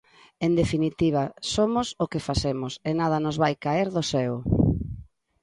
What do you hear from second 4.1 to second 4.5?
ceo.